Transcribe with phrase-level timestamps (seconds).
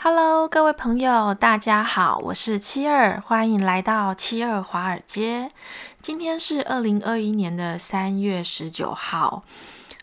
[0.00, 5.50] Hello，各位朋友，大家好，我是七二，欢迎来到七二华尔街。
[6.00, 9.42] 今天是二零二一年的三月十九号，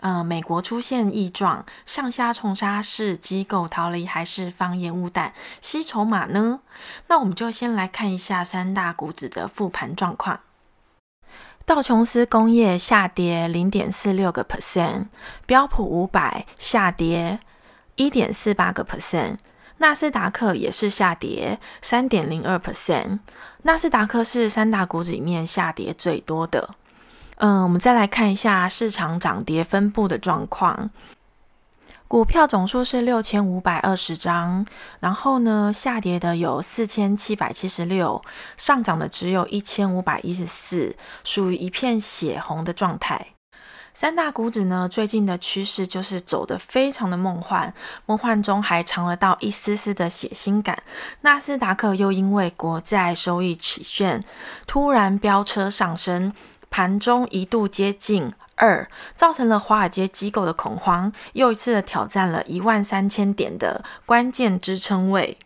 [0.00, 6.60] 呃，美国出现异状，上下冲杀是机构逃离还是放烟雾弹吸筹码呢？
[7.08, 10.40] 那我们就先来看一下三大股指的复盘状况。
[11.66, 15.08] 道琼斯工业下跌零点四六个 percent，
[15.44, 17.40] 标普五百下跌
[17.96, 19.36] 一点四八个 percent。
[19.78, 23.18] 纳斯达克也是下跌三点零二 percent，
[23.62, 26.74] 纳斯达克是三大股指里面下跌最多的。
[27.36, 30.90] 嗯，我们再来看一下市场涨跌分布的状况。
[32.06, 34.66] 股票总数是六千五百二十张，
[35.00, 38.22] 然后呢，下跌的有四千七百七十六，
[38.58, 40.94] 上涨的只有一千五百一十四，
[41.24, 43.28] 属于一片血红的状态。
[43.94, 47.72] 三大股指呢，最近的趋势就是走得非常的梦幻，
[48.06, 50.82] 梦幻中还尝了到一丝丝的血腥感。
[51.20, 54.24] 纳斯达克又因为国债收益曲线
[54.66, 56.32] 突然飙车上升，
[56.70, 65.36] 盘中一度接近二，造成了华尔街机构的恐慌，又一次的挑战了一万三千点的关键支撑位。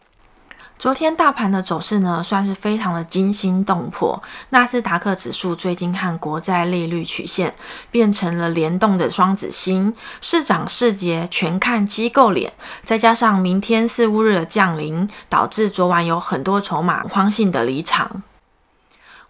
[0.79, 4.23] 昨天大盘的走势呢，算是非常的惊心动魄。
[4.51, 7.55] 纳斯达克指数最近和国债利率曲线
[7.91, 12.53] 变成了联动的双子星，市涨市跌全看机构脸。
[12.83, 18.23] 再加上明天四五日的降临，导致昨晚有很多筹码慌性的离场。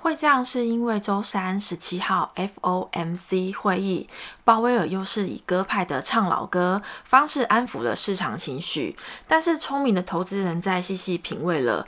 [0.06, 4.08] 会这样是因为周三十七号 FOMC 会议，
[4.44, 8.96] 鲍威尔又是以鸽派的唱老歌方式安抚了市场情绪。
[9.26, 11.84] 但是聪明的投资人在细细品味了，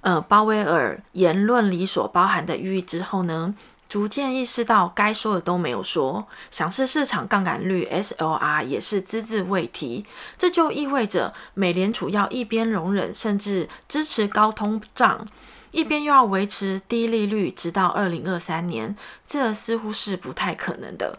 [0.00, 3.54] 呃，鲍威尔言论里所包含的寓意之后呢，
[3.90, 6.26] 逐渐意识到该说的都没有说。
[6.50, 10.06] 想是市场杠杆率 SLR 也是只字未提，
[10.38, 15.28] 这就意味着美联储要一边容忍甚至支持高通胀。
[15.72, 21.18] 一边又要维持低利率，直到二零二三年，这似乎是不太可能的。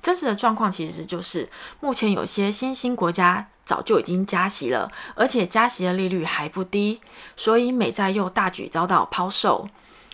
[0.00, 1.48] 真实的状况其实就是，
[1.80, 7.00] 目前有些新兴国家早就已经加息了，而且加息的利率还不低，
[7.36, 9.68] 所以美债又大举遭到抛售。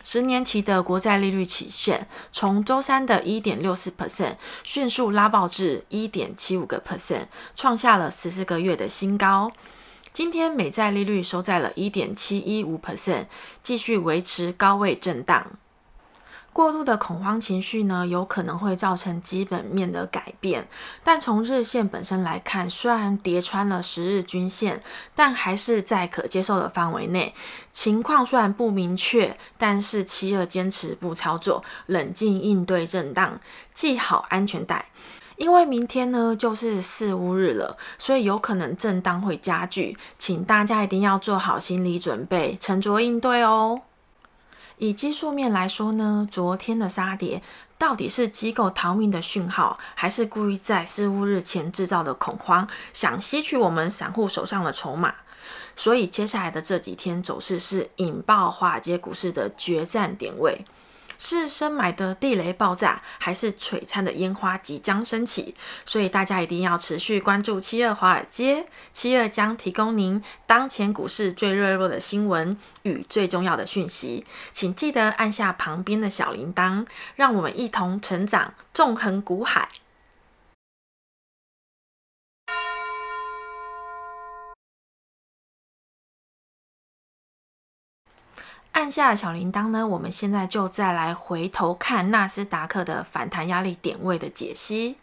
[0.05, 7.27] 十年期的国债利率期限从周三的一点六四 percent 迅速拉爆至一点七五个 percent，
[7.57, 9.51] 创下了十四个月的新高。
[10.19, 13.27] 今天美债利率收在了一点七一五 percent，
[13.63, 15.47] 继续维持高位震荡。
[16.53, 20.67] 过度的恐慌情绪呢，有可能会造成基本面的改变。
[21.05, 24.83] 但从日线本身来看，虽然跌穿了十日均线，
[25.15, 27.33] 但还是在可接受的范围内。
[27.71, 33.39] 情况虽然不明确，但是七二坚持不操作，冷静应对震荡，
[33.73, 34.87] 系好安全带。
[35.39, 43.81] 因为明天呢就是四五日了，所以有可能震荡会加剧，请大家一定要做好心理准备，沉着应对哦。
[44.79, 47.41] 以技术面来说呢，昨天的杀跌
[47.79, 55.15] 到底是机构逃命的讯号，还是故意在四五日前制造的恐慌，想吸取我们散户手上的筹码？
[55.77, 60.65] 所以接下来的这几天走势是引爆华尔街股市的决战点位。
[61.19, 65.55] 是深埋的地雷爆炸，还是璀璨的烟花即将升起？
[65.85, 74.25] 所以大家一定要持续关注七二华尔街，七二将提供您当前股市最热络的新闻与最重要的讯息。
[74.53, 76.87] 请记得按下旁边的小铃铛，
[77.17, 79.69] 让我们一同成长，纵横股海。
[88.79, 94.95] 按下小铃铛呢，我们现在就再来回头看纳斯达克的反弹压力点位的解析。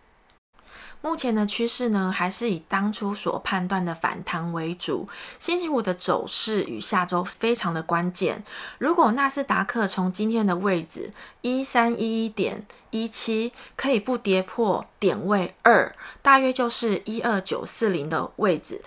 [1.01, 5.09] 目前的趋势呢，还是以当初所判断的反弹为主。
[5.41, 8.41] 星期五的走势与下周非常的关键。
[8.77, 11.11] 如果纳斯达克从今天的位置
[11.41, 18.81] 一三一一点一七可以不跌破点位二，大约就是一二九四零的位置，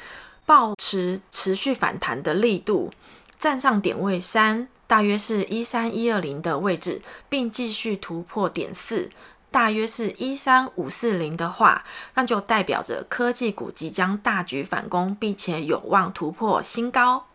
[0.46, 2.90] 保持持续反弹的力度，
[3.38, 4.66] 站上点位三。
[4.88, 9.10] 大约是一三一二零的位置，并继续突破点四，
[9.50, 17.26] 大约是一三五四零的话，那就代表着科技股即将大举反攻，并且有望突破新高。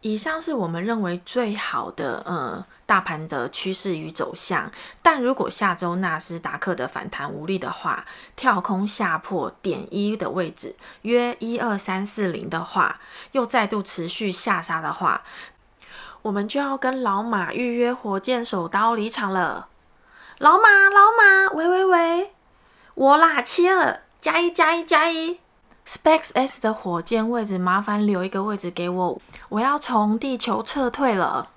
[0.00, 4.70] 以上是我们认为最好的呃大盘的趋势与走向，
[5.00, 8.04] 但如果下周纳斯达克的反弹无力的话，
[8.36, 13.00] 跳空下破点一的位置，约一二三四零的话，
[13.32, 15.22] 又再度持续下杀的话。
[16.24, 19.68] 我们就要跟老马预约火箭手刀离场了。
[20.38, 22.32] 老马，老马，喂喂喂，
[22.94, 25.38] 我啦，七二加一加一加一。
[25.86, 31.50] SpaceX 的火箭位置，麻烦留一个位置给我，我要从地球撤退了。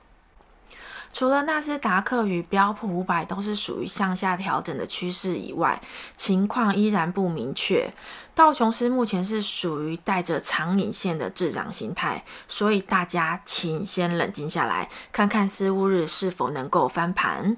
[1.14, 5.82] 除了纳斯达克与标普五百都是属于向下调整的趋势以外，
[6.16, 7.92] 情况依然不明确。
[8.36, 17.58] 道琼斯目前是属于带着长影线的滞涨形态，所以大家请先冷静下来，看看四巫日是否能够翻盘。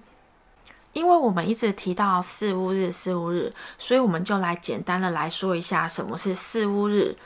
[0.94, 7.18] 因为我们一直提到四巫日，四巫日，所以我们就来简单的来说一下什么是四巫日。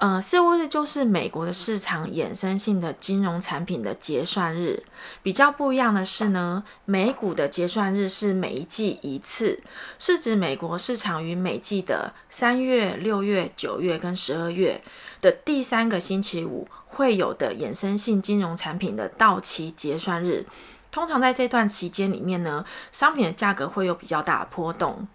[0.00, 4.82] 呃，四巫日就是美国的市场衍生性的金融产品的结算日。
[5.22, 9.62] 比较不一样的是呢，美股的结算日是每一季一次，
[9.98, 14.80] 是指美国市场于每季的三月、六月、九月跟十二月
[15.20, 20.46] 的第三个星期五会有的衍生性金融产品的到期结算日。
[20.90, 25.06] 通常在这段期间里面呢，商品的价格会有比较大的波动。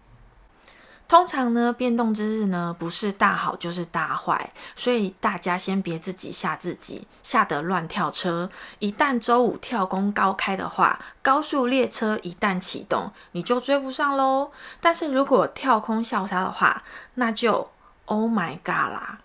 [1.07, 8.49] 通常呢，变动之日呢，不是大好就是大坏，所以大家先别自己吓自己，吓得乱跳车。
[8.79, 14.51] 一旦周五跳空高开的话，高速列车一旦启动，你就追不上喽。
[14.81, 16.81] 但是如果跳空笑杀的话，
[17.13, 17.69] 那就
[18.05, 19.19] Oh my God 啦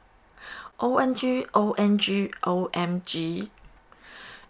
[0.78, 3.48] ！ONG ONG OMG！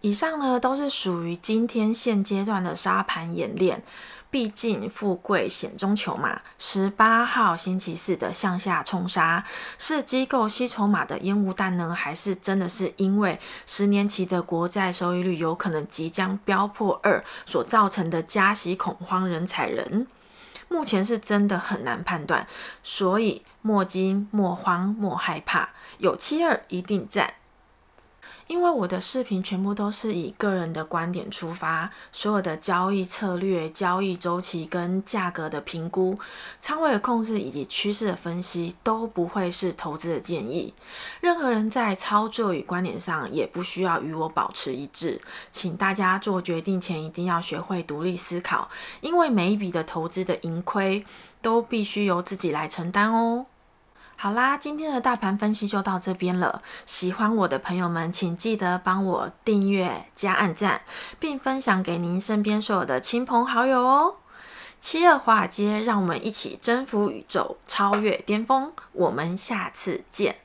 [0.00, 3.82] 以上呢都是属于今天现阶段的沙盘演练。
[4.32, 9.44] 毕竟富贵险中求嘛，十八号星期四的向下冲杀
[9.76, 20.06] 是机构吸筹码的烟雾弹呢，还是真的是因为十年期的国债收益率有可能即将飙破二所造成的加息恐慌人踩人？
[20.68, 22.46] 目前是真的很难判断，
[22.84, 27.34] 所以莫惊莫慌莫害怕，有七二一定赞。
[28.50, 36.18] 因为我的视频全部都是以个人的观点出发，所有的交易策略、交易周期跟价格的评估、
[36.60, 40.74] 仓位的控制以及趋势的分析都不会是投资的建议。
[41.20, 45.20] 任何人在操作与观点上也不需要与我保持一致，
[45.52, 48.68] 请大家做决定前一定要学会独立思考，
[49.00, 51.04] 因为每一笔的投资的盈亏
[51.40, 53.46] 都必须由自己来承担哦。
[54.22, 56.60] 好啦，今天的大盘分析就到这边了。
[56.84, 60.82] 喜欢我的朋友们，请记得帮我订阅、加按赞，
[61.18, 64.16] 并分享给您身边所有的亲朋好友哦。
[64.78, 68.70] 七二华尔街，让我们一起征服宇宙，超越巅峰。
[68.92, 70.36] 我们下次见，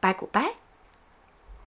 [0.00, 0.61] 拜古拜。